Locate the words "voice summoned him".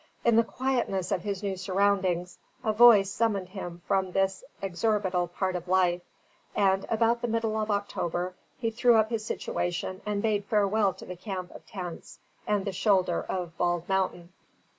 2.73-3.83